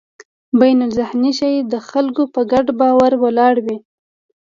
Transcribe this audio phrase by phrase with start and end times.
[0.59, 3.77] بینالذهني شی د خلکو په ګډ باور ولاړ وي.